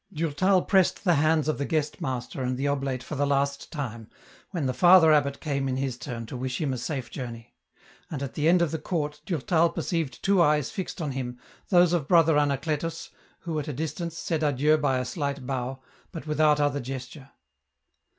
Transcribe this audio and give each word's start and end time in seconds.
Durtal 0.11 0.63
pressed 0.63 1.03
the 1.03 1.13
hands 1.13 1.47
of 1.47 1.59
the 1.59 1.65
guest 1.65 2.01
master 2.01 2.41
and 2.41 2.57
the 2.57 2.67
oblate 2.67 3.03
for 3.03 3.13
the 3.13 3.27
last 3.27 3.71
time, 3.71 4.09
when 4.49 4.65
the 4.65 4.73
Father 4.73 5.11
abbot 5.13 5.39
came 5.39 5.69
in 5.69 5.77
his 5.77 5.95
turn 5.95 6.25
to 6.25 6.35
wish 6.35 6.59
him 6.59 6.73
a 6.73 6.77
safe 6.79 7.11
journey; 7.11 7.53
and 8.09 8.23
at 8.23 8.33
the 8.33 8.47
end 8.49 8.63
of 8.63 8.71
the 8.71 8.79
court 8.79 9.21
Durtal 9.27 9.69
perceived 9.69 10.23
two 10.23 10.41
eyes 10.41 10.71
fixed 10.71 11.03
on 11.03 11.11
him, 11.11 11.37
those 11.69 11.93
of 11.93 12.07
Brother 12.07 12.33
Anacletus, 12.39 13.11
who, 13.41 13.59
at 13.59 13.67
a 13.67 13.73
distance, 13.73 14.17
said 14.17 14.41
adieu 14.41 14.75
by 14.75 14.97
a 14.97 15.05
slight 15.05 15.45
bow, 15.45 15.83
but 16.11 16.25
without 16.25 16.59
other 16.59 16.79
gesture. 16.79 17.29